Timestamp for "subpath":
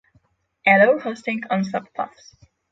1.61-2.33